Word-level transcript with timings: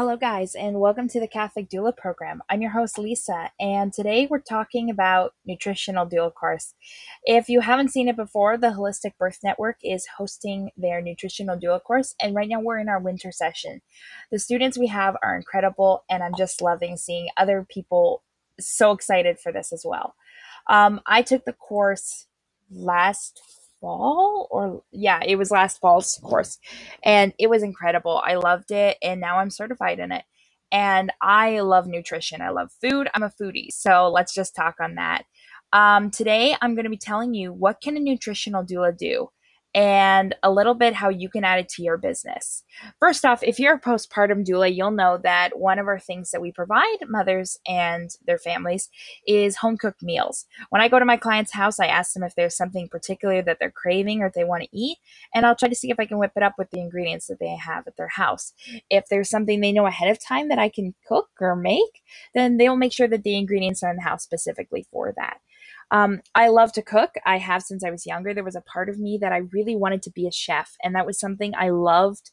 Hello, 0.00 0.16
guys, 0.16 0.54
and 0.54 0.80
welcome 0.80 1.08
to 1.08 1.20
the 1.20 1.28
Catholic 1.28 1.68
Doula 1.68 1.94
Program. 1.94 2.42
I'm 2.48 2.62
your 2.62 2.70
host, 2.70 2.98
Lisa, 2.98 3.50
and 3.60 3.92
today 3.92 4.26
we're 4.30 4.38
talking 4.38 4.88
about 4.88 5.34
nutritional 5.44 6.06
doula 6.06 6.32
course. 6.32 6.72
If 7.24 7.50
you 7.50 7.60
haven't 7.60 7.90
seen 7.90 8.08
it 8.08 8.16
before, 8.16 8.56
the 8.56 8.68
Holistic 8.68 9.12
Birth 9.18 9.40
Network 9.44 9.76
is 9.84 10.06
hosting 10.16 10.70
their 10.74 11.02
nutritional 11.02 11.58
doula 11.58 11.82
course, 11.82 12.14
and 12.18 12.34
right 12.34 12.48
now 12.48 12.60
we're 12.60 12.78
in 12.78 12.88
our 12.88 12.98
winter 12.98 13.30
session. 13.30 13.82
The 14.32 14.38
students 14.38 14.78
we 14.78 14.86
have 14.86 15.18
are 15.22 15.36
incredible, 15.36 16.04
and 16.08 16.22
I'm 16.22 16.34
just 16.34 16.62
loving 16.62 16.96
seeing 16.96 17.28
other 17.36 17.66
people 17.68 18.22
so 18.58 18.92
excited 18.92 19.38
for 19.38 19.52
this 19.52 19.70
as 19.70 19.82
well. 19.84 20.14
Um, 20.66 21.02
I 21.04 21.20
took 21.20 21.44
the 21.44 21.52
course 21.52 22.24
last 22.70 23.42
fall 23.80 24.48
or 24.50 24.82
yeah, 24.92 25.20
it 25.24 25.36
was 25.36 25.50
last 25.50 25.80
fall's 25.80 26.18
course. 26.22 26.58
And 27.04 27.32
it 27.38 27.50
was 27.50 27.62
incredible. 27.62 28.22
I 28.24 28.36
loved 28.36 28.70
it 28.72 28.98
and 29.02 29.20
now 29.20 29.38
I'm 29.38 29.50
certified 29.50 29.98
in 30.00 30.12
it. 30.12 30.24
And 30.72 31.12
I 31.22 31.60
love 31.60 31.86
nutrition. 31.86 32.42
I 32.42 32.50
love 32.50 32.70
food. 32.82 33.08
I'm 33.14 33.22
a 33.24 33.32
foodie. 33.40 33.68
So 33.72 34.10
let's 34.10 34.34
just 34.34 34.54
talk 34.54 34.76
on 34.80 34.96
that. 34.96 35.24
Um, 35.72 36.10
today 36.10 36.56
I'm 36.62 36.74
going 36.74 36.84
to 36.84 36.90
be 36.90 36.98
telling 36.98 37.34
you 37.34 37.52
what 37.52 37.80
can 37.82 37.96
a 37.96 38.00
nutritional 38.00 38.64
doula 38.64 38.96
do? 38.96 39.28
And 39.74 40.34
a 40.42 40.50
little 40.50 40.74
bit 40.74 40.94
how 40.94 41.08
you 41.08 41.28
can 41.28 41.44
add 41.44 41.60
it 41.60 41.68
to 41.68 41.82
your 41.82 41.96
business. 41.96 42.64
First 42.98 43.24
off, 43.24 43.42
if 43.42 43.60
you're 43.60 43.74
a 43.74 43.80
postpartum 43.80 44.44
doula, 44.44 44.74
you'll 44.74 44.90
know 44.90 45.18
that 45.22 45.58
one 45.58 45.78
of 45.78 45.86
our 45.86 45.98
things 45.98 46.32
that 46.32 46.40
we 46.40 46.50
provide 46.50 46.98
mothers 47.08 47.58
and 47.66 48.10
their 48.26 48.38
families 48.38 48.88
is 49.26 49.56
home 49.56 49.76
cooked 49.76 50.02
meals. 50.02 50.46
When 50.70 50.82
I 50.82 50.88
go 50.88 50.98
to 50.98 51.04
my 51.04 51.16
client's 51.16 51.52
house, 51.52 51.78
I 51.78 51.86
ask 51.86 52.14
them 52.14 52.24
if 52.24 52.34
there's 52.34 52.56
something 52.56 52.88
particular 52.88 53.42
that 53.42 53.58
they're 53.60 53.70
craving 53.70 54.22
or 54.22 54.26
if 54.26 54.34
they 54.34 54.44
want 54.44 54.64
to 54.64 54.76
eat, 54.76 54.98
and 55.34 55.46
I'll 55.46 55.56
try 55.56 55.68
to 55.68 55.74
see 55.74 55.90
if 55.90 56.00
I 56.00 56.06
can 56.06 56.18
whip 56.18 56.32
it 56.36 56.42
up 56.42 56.54
with 56.58 56.70
the 56.70 56.80
ingredients 56.80 57.28
that 57.28 57.38
they 57.38 57.54
have 57.54 57.86
at 57.86 57.96
their 57.96 58.08
house. 58.08 58.52
If 58.90 59.06
there's 59.08 59.30
something 59.30 59.60
they 59.60 59.72
know 59.72 59.86
ahead 59.86 60.10
of 60.10 60.18
time 60.18 60.48
that 60.48 60.58
I 60.58 60.68
can 60.68 60.94
cook 61.06 61.28
or 61.40 61.54
make, 61.54 62.02
then 62.34 62.56
they'll 62.56 62.76
make 62.76 62.92
sure 62.92 63.08
that 63.08 63.22
the 63.22 63.36
ingredients 63.36 63.82
are 63.82 63.90
in 63.90 63.96
the 63.96 64.02
house 64.02 64.24
specifically 64.24 64.86
for 64.90 65.12
that. 65.16 65.40
Um, 65.90 66.20
I 66.34 66.48
love 66.48 66.72
to 66.74 66.82
cook. 66.82 67.10
I 67.26 67.38
have 67.38 67.62
since 67.62 67.84
I 67.84 67.90
was 67.90 68.06
younger. 68.06 68.32
There 68.32 68.44
was 68.44 68.56
a 68.56 68.62
part 68.62 68.88
of 68.88 68.98
me 68.98 69.18
that 69.20 69.32
I 69.32 69.42
really 69.52 69.76
wanted 69.76 70.02
to 70.02 70.10
be 70.10 70.26
a 70.26 70.32
chef, 70.32 70.76
and 70.82 70.94
that 70.94 71.06
was 71.06 71.18
something 71.18 71.52
I 71.56 71.70
loved 71.70 72.30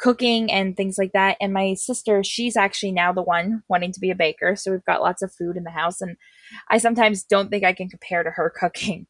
cooking 0.00 0.50
and 0.50 0.76
things 0.76 0.96
like 0.98 1.12
that. 1.12 1.36
And 1.40 1.52
my 1.52 1.74
sister, 1.74 2.24
she's 2.24 2.56
actually 2.56 2.92
now 2.92 3.12
the 3.12 3.22
one 3.22 3.62
wanting 3.68 3.92
to 3.92 4.00
be 4.00 4.10
a 4.10 4.14
baker. 4.14 4.56
So 4.56 4.70
we've 4.70 4.84
got 4.84 5.02
lots 5.02 5.22
of 5.22 5.32
food 5.32 5.56
in 5.56 5.64
the 5.64 5.70
house. 5.70 6.00
And 6.00 6.16
I 6.70 6.78
sometimes 6.78 7.22
don't 7.22 7.50
think 7.50 7.64
I 7.64 7.74
can 7.74 7.88
compare 7.88 8.22
to 8.22 8.30
her 8.30 8.50
cooking, 8.58 9.06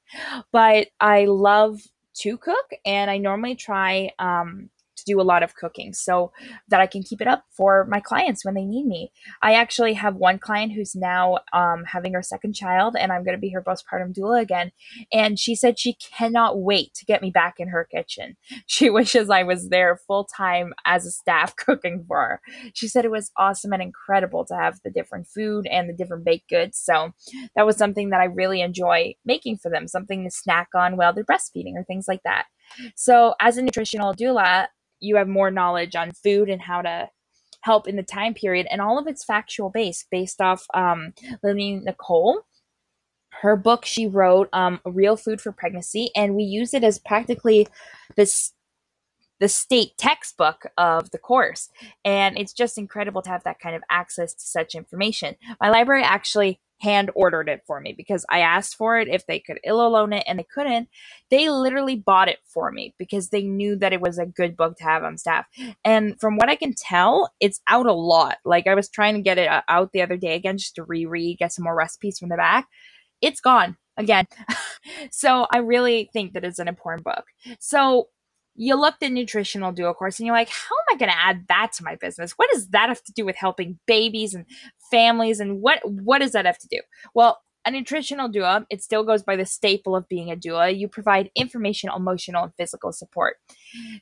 but 0.52 0.88
I 1.00 1.26
love 1.26 1.80
to 2.22 2.36
cook. 2.36 2.66
And 2.84 3.10
I 3.10 3.18
normally 3.18 3.54
try 3.54 4.10
um, 4.18 4.68
to 5.00 5.12
do 5.12 5.20
a 5.20 5.22
lot 5.22 5.42
of 5.42 5.54
cooking 5.54 5.92
so 5.92 6.32
that 6.68 6.80
I 6.80 6.86
can 6.86 7.02
keep 7.02 7.20
it 7.20 7.26
up 7.26 7.44
for 7.50 7.86
my 7.86 8.00
clients 8.00 8.44
when 8.44 8.54
they 8.54 8.64
need 8.64 8.86
me. 8.86 9.12
I 9.42 9.54
actually 9.54 9.94
have 9.94 10.16
one 10.16 10.38
client 10.38 10.72
who's 10.72 10.94
now 10.94 11.38
um, 11.52 11.84
having 11.84 12.14
her 12.14 12.22
second 12.22 12.54
child, 12.54 12.96
and 12.98 13.12
I'm 13.12 13.24
going 13.24 13.36
to 13.36 13.40
be 13.40 13.50
her 13.50 13.62
postpartum 13.62 14.14
doula 14.14 14.40
again. 14.40 14.72
And 15.12 15.38
she 15.38 15.54
said 15.54 15.78
she 15.78 15.94
cannot 15.94 16.60
wait 16.60 16.94
to 16.94 17.04
get 17.04 17.22
me 17.22 17.30
back 17.30 17.56
in 17.58 17.68
her 17.68 17.86
kitchen. 17.90 18.36
She 18.66 18.88
wishes 18.88 19.30
I 19.30 19.42
was 19.42 19.68
there 19.68 19.98
full 20.06 20.24
time 20.24 20.74
as 20.86 21.04
a 21.04 21.10
staff 21.10 21.56
cooking 21.66 22.04
for 22.06 22.16
her. 22.16 22.40
She 22.72 22.88
said 22.88 23.04
it 23.04 23.10
was 23.10 23.32
awesome 23.36 23.72
and 23.72 23.82
incredible 23.82 24.44
to 24.46 24.54
have 24.54 24.78
the 24.84 24.90
different 24.90 25.26
food 25.26 25.66
and 25.66 25.88
the 25.88 25.92
different 25.92 26.24
baked 26.24 26.48
goods. 26.48 26.78
So 26.78 27.12
that 27.56 27.66
was 27.66 27.76
something 27.76 28.10
that 28.10 28.20
I 28.20 28.24
really 28.24 28.60
enjoy 28.60 29.14
making 29.24 29.58
for 29.58 29.70
them, 29.70 29.88
something 29.88 30.24
to 30.24 30.30
snack 30.30 30.68
on 30.74 30.96
while 30.96 31.12
they're 31.12 31.24
breastfeeding 31.24 31.74
or 31.74 31.84
things 31.84 32.06
like 32.06 32.22
that. 32.24 32.46
So, 32.94 33.34
as 33.40 33.56
a 33.56 33.62
nutritional 33.62 34.14
doula, 34.14 34.66
you 35.00 35.16
have 35.16 35.28
more 35.28 35.50
knowledge 35.50 35.96
on 35.96 36.12
food 36.12 36.48
and 36.48 36.60
how 36.60 36.82
to 36.82 37.08
help 37.62 37.86
in 37.88 37.96
the 37.96 38.02
time 38.02 38.34
period. 38.34 38.66
And 38.70 38.80
all 38.80 38.98
of 38.98 39.06
it's 39.06 39.24
factual 39.24 39.70
based 39.70 40.06
based 40.10 40.40
off 40.40 40.66
um, 40.74 41.12
Lily 41.42 41.80
Nichols 41.84 42.42
her 43.42 43.56
book 43.56 43.84
she 43.84 44.06
wrote 44.06 44.48
um, 44.52 44.80
real 44.84 45.16
food 45.16 45.40
for 45.40 45.52
pregnancy. 45.52 46.10
And 46.14 46.34
we 46.34 46.42
use 46.42 46.74
it 46.74 46.84
as 46.84 46.98
practically 46.98 47.66
this 48.16 48.52
the 49.38 49.48
state 49.48 49.96
textbook 49.96 50.66
of 50.76 51.10
the 51.12 51.18
course. 51.18 51.70
And 52.04 52.36
it's 52.38 52.52
just 52.52 52.76
incredible 52.76 53.22
to 53.22 53.30
have 53.30 53.42
that 53.44 53.58
kind 53.58 53.74
of 53.74 53.82
access 53.88 54.34
to 54.34 54.44
such 54.44 54.74
information. 54.74 55.36
My 55.58 55.70
library 55.70 56.02
actually 56.02 56.60
hand 56.80 57.10
ordered 57.14 57.48
it 57.48 57.62
for 57.66 57.80
me 57.80 57.94
because 57.96 58.24
I 58.30 58.40
asked 58.40 58.76
for 58.76 58.98
it 58.98 59.08
if 59.08 59.26
they 59.26 59.38
could 59.38 59.60
ill 59.64 59.88
loan 59.90 60.12
it 60.12 60.24
and 60.26 60.38
they 60.38 60.46
couldn't. 60.52 60.88
They 61.30 61.48
literally 61.50 61.96
bought 61.96 62.28
it 62.28 62.38
for 62.44 62.72
me 62.72 62.94
because 62.98 63.28
they 63.28 63.42
knew 63.42 63.76
that 63.76 63.92
it 63.92 64.00
was 64.00 64.18
a 64.18 64.26
good 64.26 64.56
book 64.56 64.76
to 64.78 64.84
have 64.84 65.04
on 65.04 65.18
staff. 65.18 65.46
And 65.84 66.18
from 66.20 66.36
what 66.36 66.48
I 66.48 66.56
can 66.56 66.74
tell, 66.74 67.32
it's 67.38 67.60
out 67.68 67.86
a 67.86 67.92
lot. 67.92 68.38
Like 68.44 68.66
I 68.66 68.74
was 68.74 68.88
trying 68.88 69.14
to 69.14 69.20
get 69.20 69.38
it 69.38 69.48
uh, 69.48 69.62
out 69.68 69.92
the 69.92 70.02
other 70.02 70.16
day 70.16 70.34
again 70.34 70.58
just 70.58 70.74
to 70.76 70.84
reread, 70.84 71.38
get 71.38 71.52
some 71.52 71.64
more 71.64 71.76
recipes 71.76 72.18
from 72.18 72.30
the 72.30 72.36
back. 72.36 72.66
It's 73.20 73.40
gone 73.40 73.76
again. 73.96 74.26
so 75.10 75.46
I 75.52 75.58
really 75.58 76.08
think 76.12 76.32
that 76.32 76.44
it's 76.44 76.58
an 76.58 76.68
important 76.68 77.04
book. 77.04 77.24
So 77.58 78.08
you 78.54 78.74
looked 78.78 79.02
at 79.02 79.12
nutritional 79.12 79.72
doula 79.72 79.94
course 79.94 80.18
and 80.18 80.26
you're 80.26 80.36
like, 80.36 80.48
how 80.48 80.74
am 80.74 80.96
I 80.96 80.98
going 80.98 81.10
to 81.10 81.18
add 81.18 81.46
that 81.48 81.72
to 81.74 81.84
my 81.84 81.96
business? 81.96 82.32
What 82.32 82.50
does 82.52 82.68
that 82.68 82.88
have 82.88 83.02
to 83.04 83.12
do 83.12 83.24
with 83.24 83.36
helping 83.36 83.78
babies 83.86 84.34
and 84.34 84.44
families? 84.90 85.40
And 85.40 85.60
what, 85.60 85.80
what 85.84 86.18
does 86.18 86.32
that 86.32 86.46
have 86.46 86.58
to 86.58 86.68
do? 86.68 86.80
Well, 87.14 87.40
a 87.64 87.70
nutritional 87.70 88.30
doula, 88.30 88.64
it 88.70 88.82
still 88.82 89.04
goes 89.04 89.22
by 89.22 89.36
the 89.36 89.44
staple 89.44 89.94
of 89.94 90.08
being 90.08 90.30
a 90.30 90.36
doula. 90.36 90.76
You 90.76 90.88
provide 90.88 91.30
information, 91.34 91.90
emotional, 91.94 92.44
and 92.44 92.54
physical 92.56 92.92
support. 92.92 93.36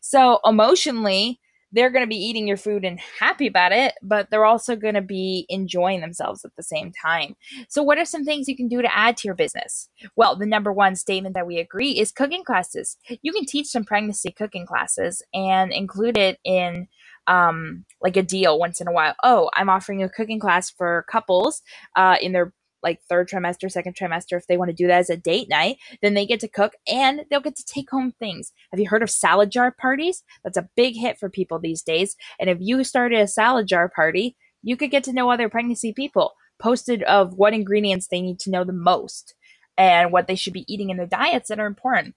So, 0.01 0.39
emotionally, 0.45 1.41
they're 1.73 1.91
going 1.91 2.05
to 2.05 2.09
be 2.09 2.17
eating 2.17 2.49
your 2.49 2.57
food 2.57 2.85
and 2.85 2.99
happy 3.21 3.47
about 3.47 3.73
it, 3.73 3.95
but 4.03 4.31
they're 4.31 4.45
also 4.45 4.77
going 4.77 4.95
to 4.95 5.03
be 5.03 5.47
enjoying 5.49 6.01
themselves 6.01 6.45
at 6.45 6.55
the 6.57 6.63
same 6.63 6.93
time. 6.93 7.37
So, 7.69 7.83
what 7.83 7.99
are 7.99 8.05
some 8.05 8.25
things 8.25 8.49
you 8.49 8.57
can 8.57 8.69
do 8.69 8.83
to 8.83 8.97
add 8.97 9.17
to 9.19 9.29
your 9.29 9.35
business? 9.35 9.89
Well, 10.17 10.37
the 10.37 10.47
number 10.47 10.73
one 10.73 10.97
statement 10.97 11.35
that 11.35 11.47
we 11.47 11.59
agree 11.59 11.93
is 11.93 12.13
cooking 12.13 12.45
classes. 12.45 12.97
You 13.23 13.33
can 13.33 13.45
teach 13.45 13.67
some 13.67 13.85
pregnancy 13.85 14.31
cooking 14.31 14.67
classes 14.67 15.23
and 15.35 15.73
include 15.73 16.17
it 16.17 16.39
in 16.45 16.89
um, 17.27 17.85
like 18.01 18.17
a 18.17 18.23
deal 18.23 18.59
once 18.59 18.81
in 18.81 18.89
a 18.89 18.93
while. 18.93 19.15
Oh, 19.23 19.51
I'm 19.55 19.69
offering 19.69 20.03
a 20.03 20.09
cooking 20.09 20.41
class 20.41 20.71
for 20.71 21.05
couples 21.11 21.63
uh, 21.95 22.17
in 22.21 22.33
their 22.33 22.53
like 22.83 23.01
third 23.03 23.29
trimester, 23.29 23.71
second 23.71 23.95
trimester, 23.95 24.37
if 24.37 24.47
they 24.47 24.57
want 24.57 24.69
to 24.71 24.75
do 24.75 24.87
that 24.87 24.99
as 24.99 25.11
a 25.11 25.17
date 25.17 25.49
night, 25.49 25.79
then 26.03 26.15
they 26.15 26.27
get 26.27 26.41
to 26.41 26.49
cook 26.49 26.75
and 26.87 27.25
they'll 27.31 27.41
get 27.41 27.57
to 27.57 27.65
take 27.65 27.91
home 27.91 28.13
things. 28.13 28.53
Have 28.71 28.81
you 28.81 28.89
heard 28.89 29.03
of 29.03 29.11
salad 29.11 29.51
jar 29.51 29.71
parties? 29.71 30.23
That's 30.45 30.57
a 30.57 30.69
big 30.77 30.97
hit 30.97 31.19
for 31.19 31.29
people 31.29 31.59
these 31.59 31.83
days. 31.83 32.17
And 32.39 32.49
if 32.49 32.59
you 32.61 32.85
started 32.85 33.21
a 33.21 33.27
salad 33.27 33.67
jar 33.67 33.89
party, 33.89 34.37
you 34.63 34.77
could 34.77 34.91
get 34.91 35.05
to 35.05 35.13
know 35.13 35.31
other 35.31 35.49
pregnancy 35.49 35.93
people, 35.93 36.35
posted 36.59 37.03
of 37.05 37.35
what 37.35 37.55
ingredients 37.55 38.09
they 38.09 38.21
need 38.21 38.39
to 38.41 38.51
know 38.51 38.65
the 38.65 38.73
most 38.73 39.35
and 39.77 40.13
what 40.13 40.27
they 40.27 40.35
should 40.35 40.53
be 40.53 40.73
eating 40.73 40.91
in 40.91 40.97
their 40.97 41.07
diets 41.07 41.49
that 41.49 41.61
are 41.61 41.67
important. 41.67 42.15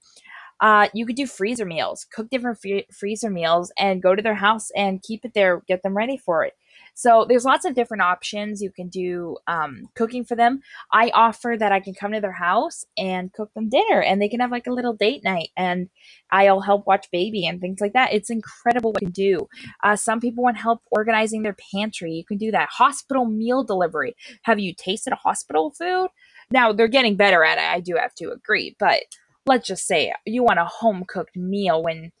Uh, 0.60 0.88
you 0.94 1.04
could 1.04 1.16
do 1.16 1.26
freezer 1.26 1.64
meals, 1.64 2.06
cook 2.12 2.30
different 2.30 2.60
free- 2.60 2.86
freezer 2.92 3.30
meals, 3.30 3.72
and 3.78 4.02
go 4.02 4.14
to 4.14 4.22
their 4.22 4.36
house 4.36 4.70
and 4.76 5.02
keep 5.02 5.24
it 5.24 5.32
there, 5.34 5.62
get 5.66 5.82
them 5.82 5.96
ready 5.96 6.16
for 6.16 6.44
it. 6.44 6.54
So 6.94 7.24
there's 7.28 7.44
lots 7.44 7.64
of 7.64 7.74
different 7.74 8.02
options. 8.02 8.60
You 8.60 8.70
can 8.70 8.88
do 8.88 9.36
um, 9.46 9.88
cooking 9.94 10.24
for 10.24 10.36
them. 10.36 10.60
I 10.92 11.10
offer 11.14 11.56
that 11.58 11.72
I 11.72 11.80
can 11.80 11.94
come 11.94 12.12
to 12.12 12.20
their 12.20 12.32
house 12.32 12.84
and 12.96 13.32
cook 13.32 13.52
them 13.54 13.68
dinner, 13.68 14.02
and 14.02 14.20
they 14.20 14.28
can 14.28 14.40
have 14.40 14.50
like 14.50 14.66
a 14.66 14.72
little 14.72 14.94
date 14.94 15.24
night, 15.24 15.50
and 15.56 15.88
I'll 16.30 16.60
help 16.60 16.86
watch 16.86 17.06
baby 17.10 17.46
and 17.46 17.60
things 17.60 17.80
like 17.80 17.94
that. 17.94 18.12
It's 18.12 18.30
incredible 18.30 18.92
what 18.92 19.02
you 19.02 19.06
can 19.06 19.12
do. 19.12 19.48
Uh, 19.82 19.96
some 19.96 20.20
people 20.20 20.44
want 20.44 20.56
help 20.58 20.82
organizing 20.90 21.42
their 21.42 21.56
pantry. 21.72 22.12
You 22.12 22.24
can 22.24 22.38
do 22.38 22.50
that. 22.50 22.68
Hospital 22.70 23.24
meal 23.24 23.64
delivery. 23.64 24.14
Have 24.42 24.58
you 24.58 24.74
tasted 24.74 25.12
hospital 25.12 25.70
food? 25.70 26.08
Now 26.50 26.72
they're 26.72 26.88
getting 26.88 27.16
better 27.16 27.44
at 27.44 27.58
it. 27.58 27.64
I 27.64 27.80
do 27.80 27.96
have 27.96 28.14
to 28.16 28.30
agree, 28.30 28.76
but 28.78 29.02
let's 29.46 29.66
just 29.66 29.86
say 29.86 30.12
you 30.26 30.42
want 30.44 30.60
a 30.60 30.64
home 30.64 31.04
cooked 31.06 31.36
meal 31.36 31.82
when 31.82 32.12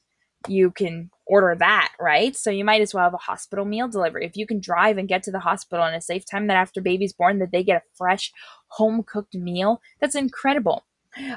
you 0.48 0.70
can 0.70 1.10
order 1.26 1.54
that, 1.58 1.92
right? 2.00 2.36
So 2.36 2.50
you 2.50 2.64
might 2.64 2.80
as 2.80 2.92
well 2.92 3.04
have 3.04 3.14
a 3.14 3.18
hospital 3.18 3.64
meal 3.64 3.88
delivery. 3.88 4.26
If 4.26 4.36
you 4.36 4.46
can 4.46 4.60
drive 4.60 4.98
and 4.98 5.08
get 5.08 5.22
to 5.24 5.30
the 5.30 5.40
hospital 5.40 5.86
in 5.86 5.94
a 5.94 6.00
safe 6.00 6.24
time 6.24 6.46
that 6.48 6.56
after 6.56 6.80
baby's 6.80 7.12
born 7.12 7.38
that 7.38 7.52
they 7.52 7.62
get 7.62 7.82
a 7.82 7.96
fresh 7.96 8.32
home 8.68 9.02
cooked 9.02 9.34
meal, 9.34 9.80
that's 10.00 10.14
incredible. 10.14 10.84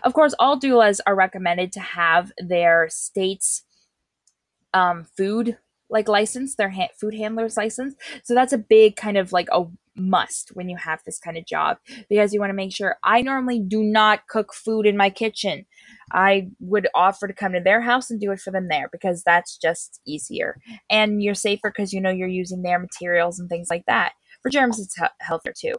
Of 0.03 0.13
course, 0.13 0.33
all 0.39 0.59
doulas 0.59 0.99
are 1.05 1.15
recommended 1.15 1.71
to 1.73 1.81
have 1.81 2.31
their 2.37 2.87
state's 2.89 3.63
um, 4.73 5.05
food 5.17 5.57
like 5.89 6.07
license, 6.07 6.55
their 6.55 6.71
ha- 6.71 6.89
food 6.99 7.13
handler's 7.13 7.57
license. 7.57 7.95
So 8.23 8.33
that's 8.33 8.53
a 8.53 8.57
big 8.57 8.95
kind 8.95 9.17
of 9.17 9.31
like 9.31 9.47
a 9.51 9.65
must 9.95 10.49
when 10.55 10.69
you 10.69 10.77
have 10.77 11.01
this 11.05 11.19
kind 11.19 11.37
of 11.37 11.45
job 11.45 11.77
because 12.09 12.33
you 12.33 12.39
want 12.39 12.49
to 12.49 12.55
make 12.55 12.73
sure 12.73 12.97
I 13.03 13.21
normally 13.21 13.59
do 13.59 13.83
not 13.83 14.27
cook 14.27 14.53
food 14.53 14.85
in 14.85 14.97
my 14.97 15.09
kitchen. 15.09 15.65
I 16.11 16.49
would 16.59 16.87
offer 16.93 17.27
to 17.27 17.33
come 17.33 17.53
to 17.53 17.59
their 17.59 17.81
house 17.81 18.09
and 18.11 18.19
do 18.19 18.31
it 18.31 18.39
for 18.39 18.51
them 18.51 18.67
there 18.69 18.89
because 18.91 19.23
that's 19.23 19.57
just 19.57 20.01
easier. 20.05 20.59
And 20.89 21.23
you're 21.23 21.35
safer 21.35 21.69
because 21.69 21.93
you 21.93 22.01
know 22.01 22.11
you're 22.11 22.27
using 22.27 22.61
their 22.61 22.79
materials 22.79 23.39
and 23.39 23.49
things 23.49 23.67
like 23.69 23.85
that. 23.87 24.13
For 24.43 24.49
germs, 24.49 24.79
it's 24.79 24.95
he- 24.95 25.05
healthier 25.21 25.53
too. 25.57 25.73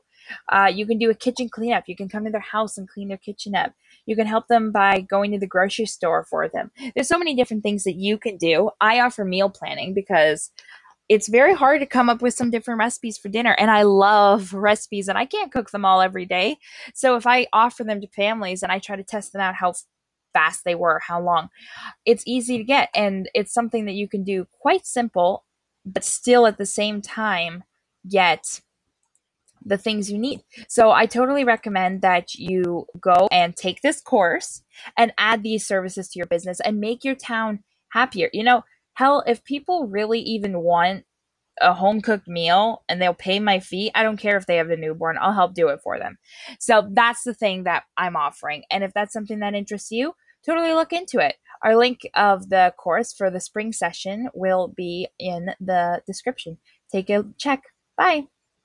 Uh, 0.51 0.71
you 0.75 0.87
can 0.87 0.99
do 0.99 1.11
a 1.11 1.15
kitchen 1.15 1.49
cleanup. 1.49 1.85
You 1.87 1.95
can 1.95 2.09
come 2.09 2.25
to 2.25 2.31
their 2.31 2.41
house 2.41 2.77
and 2.77 2.89
clean 2.89 3.09
their 3.09 3.17
kitchen 3.17 3.55
up. 3.55 3.73
You 4.07 4.17
can 4.17 4.27
help 4.27 4.49
them 4.49 4.73
by 4.73 5.01
going 5.01 5.31
to 5.33 5.39
the 5.39 5.47
grocery 5.47 5.87
store 5.87 6.25
for 6.29 6.49
them. 6.49 6.71
There's 6.95 7.09
so 7.09 7.19
many 7.19 7.37
different 7.37 7.63
things 7.63 7.85
that 7.85 7.95
you 7.95 8.19
can 8.19 8.37
do. 8.37 8.71
I 8.81 9.01
offer 9.01 9.25
meal 9.25 9.51
planning 9.51 9.95
because 9.95 10.51
it's 11.08 11.29
very 11.29 11.55
hard 11.55 11.81
to 11.81 11.87
come 11.87 12.08
up 12.08 12.20
with 12.20 12.35
some 12.35 12.50
different 12.50 12.79
recipes 12.79 13.19
for 13.19 13.29
dinner 13.29 13.55
and 13.58 13.70
i 13.70 13.82
love 13.82 14.53
recipes 14.53 15.08
and 15.08 15.19
i 15.19 15.25
can't 15.25 15.53
cook 15.53 15.70
them 15.70 15.85
all 15.85 16.00
every 16.00 16.26
day 16.26 16.56
so 16.94 17.17
if 17.17 17.26
i 17.26 17.47
offer 17.53 17.85
them 17.85 18.00
to 18.00 18.08
families 18.08 18.62
and 18.62 18.73
i 18.73 18.79
try 18.79 18.97
to 18.97 19.05
test 19.05 19.32
them 19.32 19.43
out 19.43 19.55
how 19.55 19.73
fast 20.32 20.64
they 20.64 20.75
were 20.75 21.00
how 21.06 21.20
long 21.20 21.49
it's 22.05 22.25
easy 22.26 22.58
to 22.58 22.64
get 22.64 22.88
and 22.94 23.29
it's 23.35 23.55
something 23.55 23.85
that 23.87 23.94
you 23.94 24.08
can 24.08 24.23
do 24.23 24.47
quite 24.61 24.87
simple 24.87 25.44
but 25.85 26.05
still 26.05 26.47
at 26.47 26.58
the 26.58 26.67
same 26.67 27.00
time 27.00 27.64
get 28.08 28.61
the 29.67 29.76
things 29.76 30.11
you 30.11 30.17
need. 30.17 30.43
So 30.69 30.93
I 30.93 31.06
totally 31.06 31.44
recommend 31.44 32.00
that 32.03 32.35
you 32.35 32.87
go 33.00 33.29
and 33.32 33.55
take 33.56 33.82
this 33.82 34.00
course 34.00 34.62
and 34.97 35.12
add 35.19 35.43
these 35.43 35.67
services 35.67 36.08
to 36.08 36.19
your 36.19 36.26
business 36.26 36.61
and 36.61 36.79
make 36.79 37.05
your 37.05 37.17
town 37.17 37.64
happier. 37.91 38.31
You 38.32 38.44
know, 38.44 38.62
hell, 38.96 39.22
if 39.26 39.44
people 39.44 39.87
really 39.87 40.20
even 40.20 40.60
want 40.60 41.04
a 41.60 41.72
home 41.72 42.00
cooked 42.00 42.28
meal 42.28 42.82
and 42.88 43.00
they'll 43.00 43.14
pay 43.14 43.38
my 43.38 43.60
fee, 43.60 43.90
I 43.94 44.02
don't 44.02 44.16
care 44.16 44.37
if 44.37 44.46
they 44.46 44.56
have 44.56 44.70
a 44.70 44.76
newborn, 44.76 45.19
I'll 45.20 45.32
help 45.32 45.54
do 45.54 45.69
it 45.69 45.81
for 45.82 45.98
them. 45.98 46.19
So 46.58 46.88
that's 46.90 47.22
the 47.22 47.34
thing 47.34 47.64
that 47.64 47.84
I'm 47.96 48.16
offering. 48.16 48.64
And 48.70 48.82
if 48.82 48.93
that's 48.94 49.12
something 49.12 49.38
that 49.40 49.54
interests 49.54 49.90
you, 49.90 50.14
totally 50.44 50.72
look 50.72 50.93
into 50.93 51.19
it. 51.19 51.37
Our 51.62 51.76
link 51.76 52.00
of 52.14 52.48
the 52.48 52.72
course 52.78 53.12
for 53.12 53.31
the 53.31 53.40
spring 53.40 53.72
session 53.72 54.28
will 54.34 54.69
be 54.69 55.08
in 55.19 55.50
the 55.60 56.02
description. 56.06 56.58
Take 56.90 57.10
a 57.10 57.25
check. 57.38 57.62
Bye. 57.96 58.26